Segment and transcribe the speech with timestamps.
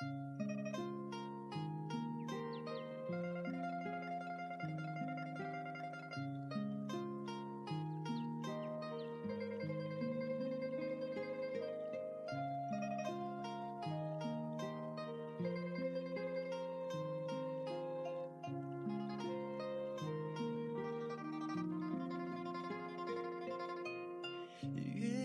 [0.00, 0.10] 月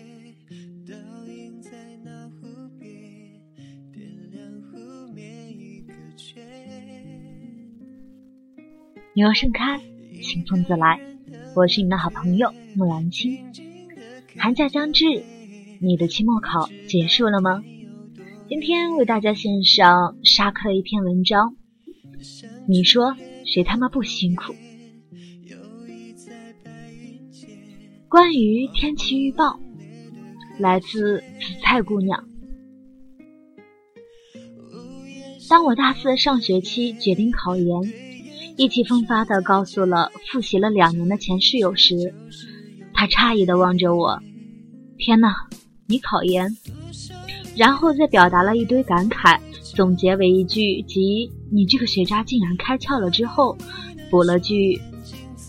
[9.19, 9.81] 鸟盛开，
[10.23, 11.01] 清风自来。
[11.57, 13.37] 我是你的好朋友木兰青。
[14.37, 15.07] 寒假将至，
[15.81, 17.65] 你的期末考结束了吗？
[18.49, 21.57] 今天为大家献上沙克的一篇文章。
[22.69, 24.55] 你说谁他妈不辛苦？
[28.09, 29.59] 关于天气预报，
[30.61, 32.25] 来自紫菜姑娘。
[35.49, 37.83] 当我大四上学期决定考研，
[38.59, 42.13] 意气风发地告诉了复习了两年的前室友时，
[42.93, 44.21] 他诧异地望着我
[44.99, 45.33] ：“天哪，
[45.87, 46.57] 你考研？”
[47.55, 53.57] 然后再表达了一堆感慨，总结为一句即“你这个学渣竟然开窍了”之后，
[54.11, 54.77] 补了句：“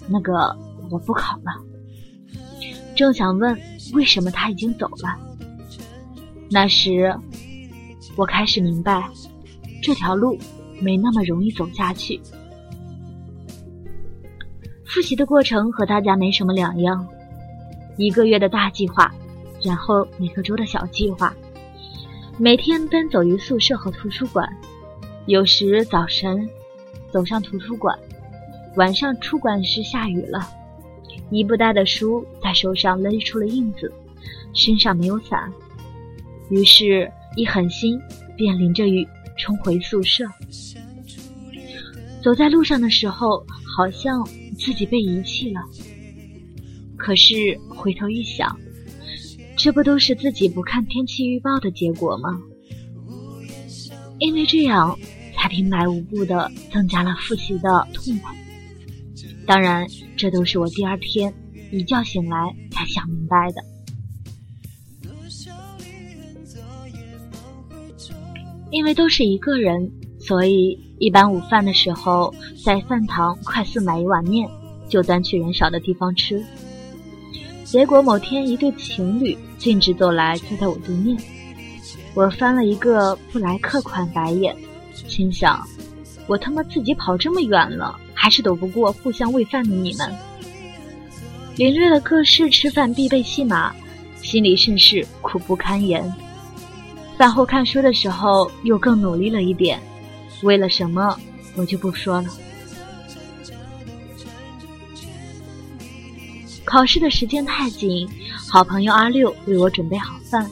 [0.08, 0.56] 那个
[0.92, 1.52] 我不考了。”
[2.96, 3.60] 正想问
[3.94, 5.18] 为什么他已经走了，
[6.52, 7.12] 那时
[8.16, 9.10] 我开始明白，
[9.82, 10.38] 这条路
[10.80, 12.22] 没那么容易走下去。
[14.90, 17.08] 复习的过程和大家没什么两样，
[17.96, 19.14] 一个月的大计划，
[19.64, 21.32] 然后每个周的小计划，
[22.40, 24.52] 每天奔走于宿舍和图书馆，
[25.28, 26.50] 有时早晨
[27.12, 27.96] 走上图书馆，
[28.78, 30.50] 晚上出馆时下雨了。
[31.30, 33.94] 一不带的书在手上勒出了印子，
[34.56, 35.54] 身上没有伞，
[36.50, 38.02] 于是，一狠心
[38.36, 40.26] 便淋着雨冲回宿舍。
[42.22, 43.46] 走在路上的时候，
[43.78, 44.24] 好像
[44.58, 45.62] 自己被遗弃了。
[46.98, 48.60] 可是回头一想，
[49.56, 52.30] 这不都是自己不看天气预报的结果吗？
[54.20, 55.00] 因为这样，
[55.34, 58.28] 才平白无故的增加了复习的痛苦。
[59.48, 59.88] 当然，
[60.18, 61.34] 这都是我第二天
[61.72, 63.64] 一觉醒来才想明白的。
[68.72, 69.90] 因为都是一个人，
[70.30, 72.32] 所以一般午饭的时候
[72.64, 74.48] 在饭堂快速买一碗面，
[74.88, 76.40] 就端去人少的地方吃。
[77.64, 81.18] 结果某天一对情侣径直走来，坐在我对面，
[82.14, 84.56] 我翻了一个布莱克款白眼，
[84.94, 85.68] 心想：
[86.28, 88.00] 我他妈自己跑这么远了。
[88.14, 90.14] 还是躲不过互相喂饭的你们，
[91.56, 93.74] 领略了各式吃饭必备戏码，
[94.22, 96.14] 心里甚是苦不堪言。
[97.18, 99.80] 饭后看书的时候又更努力了一点，
[100.44, 101.18] 为了什么
[101.56, 102.30] 我就不说了。
[106.64, 108.08] 考试的时间太紧，
[108.48, 110.50] 好朋友阿六为我准备好饭，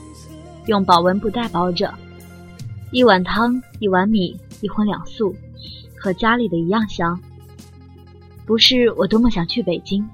[0.65, 1.93] 用保温布袋包着，
[2.91, 5.35] 一碗汤，一碗米，一荤两素，
[5.95, 7.19] 和家里的一样香。
[8.45, 10.07] 不是我多么想去北京，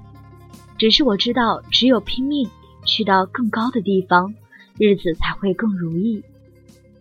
[0.76, 2.46] 只是我知道，只有拼命
[2.84, 4.34] 去到更高的地方，
[4.76, 6.22] 日子才会更如意。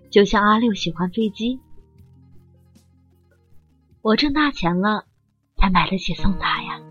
[0.09, 1.59] 就像阿六喜欢飞机，
[4.03, 5.05] 我挣大钱了，
[5.55, 6.81] 才买得起送他呀。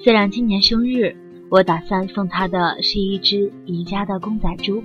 [0.00, 1.16] 虽然今年生日，
[1.50, 4.84] 我打算送他的是一只宜家的公仔猪。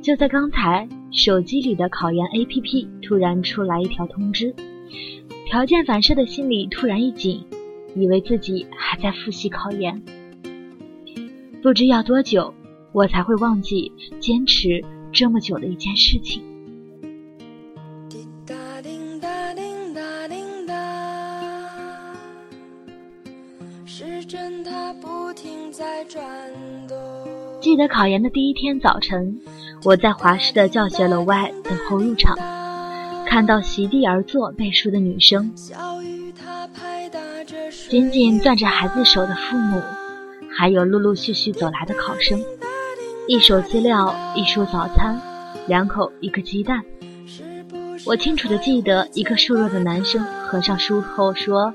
[0.00, 4.54] 就在刚才，手机里的考研 APP 突然出来一条通知。
[5.44, 7.44] 条件反射的心里突然一紧，
[7.94, 10.02] 以为自己还在复习考研。
[11.62, 12.54] 不知要多久，
[12.92, 16.42] 我才会忘记坚持这么久的一件事情。
[27.60, 29.38] 记得考研的第一天早晨，
[29.84, 32.36] 我在华师的教学楼外等候入场。
[33.26, 35.52] 看到席地而坐背书的女生，
[37.90, 39.82] 紧紧攥着孩子手的父母，
[40.56, 42.42] 还有陆陆续续走来的考生，
[43.26, 45.20] 一手资料，一束早餐，
[45.66, 46.82] 两口一个鸡蛋。
[48.06, 51.74] 我清楚的记得，一个瘦弱的男生合上书后说：“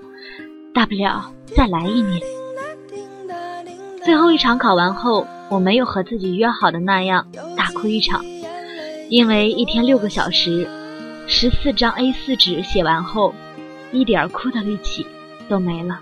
[0.74, 2.20] 大不了再来一年。”
[4.06, 8.22] 最后一场考完后，我没有和自己约好的那样大哭一场，
[9.10, 10.68] 因为一天六个小时。
[11.26, 13.34] 十四张 A4 纸写完后，
[13.94, 15.08] 一点哭的力气
[15.48, 16.00] 都没了。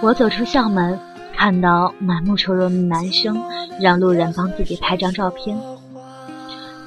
[0.00, 0.98] 我走出校门，
[1.36, 3.38] 看到满目愁容的男生
[3.78, 5.58] 让路人帮自己拍张照片，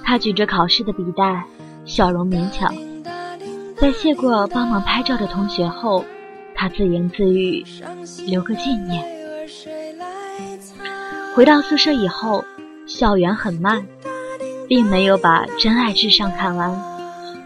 [0.03, 1.45] 他举着考试的笔袋，
[1.85, 2.73] 笑容勉强。
[3.77, 6.03] 在谢过帮忙拍照的同学后，
[6.59, 7.63] 他自言自语
[8.25, 9.05] ：“留个纪念。”
[11.35, 12.43] 回到宿舍以后，
[12.87, 13.85] 校园很慢，
[14.67, 16.75] 并没有把《真爱至上》看完。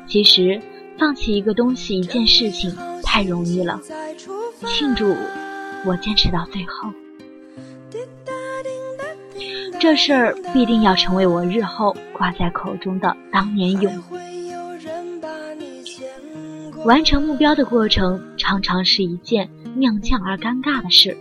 [0.08, 0.62] 其实，
[0.98, 2.74] 放弃一个东西、一件事情
[3.04, 3.82] 太容易了，
[4.66, 5.14] 庆祝。
[5.84, 6.90] 我坚持到最后，
[9.78, 13.92] 这事儿必定要成为我日后挂在口中的当年勇。
[16.86, 21.16] 完成目标的过程常常是一件踉跄而尴尬的事，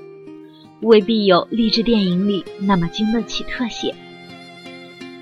[0.81, 3.95] 未必有励志电影里那么经得起特写。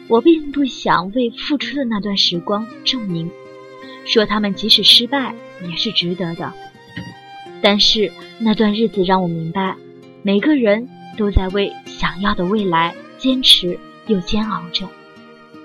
[0.06, 3.28] 我并不想为付出的那段时光证明，
[4.04, 5.34] 说他们即使失败
[5.68, 6.52] 也是值得的。
[7.60, 9.74] 但是那段日子让我明白，
[10.22, 14.88] 每个人都在为想要的未来坚持又煎熬着。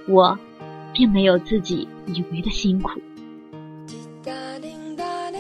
[0.08, 0.40] 我，
[0.96, 3.00] 并没有自己以为的辛苦。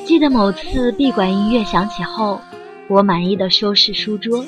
[0.05, 2.39] 记得某次闭馆音乐响起后，
[2.89, 4.43] 我满意的收拾书桌，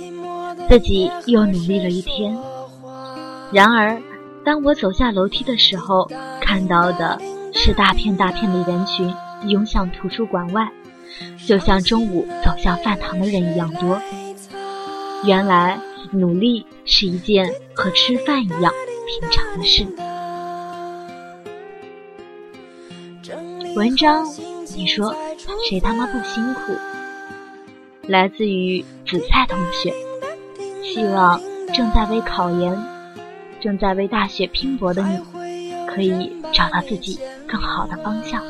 [0.67, 2.37] 自己又努力了一天。
[3.51, 4.01] 然而，
[4.43, 6.09] 当我走下楼梯的时候，
[6.41, 7.19] 看到的
[7.53, 9.13] 是大片大片的人群
[9.47, 10.69] 涌向图书馆外。
[11.47, 13.97] 就像中午走向饭堂的人一样多。
[15.23, 15.79] 原来
[16.11, 18.73] 努力是一件和吃饭一样
[19.21, 19.85] 平常的事。
[23.75, 24.25] 文章，
[24.75, 25.15] 你说
[25.67, 26.77] 谁他妈不辛苦？
[28.07, 29.91] 来自于紫菜同学，
[30.83, 31.41] 希望
[31.73, 32.77] 正在为考研、
[33.59, 35.19] 正在为大学拼搏的你，
[35.87, 38.43] 可以找到自己更好的方向。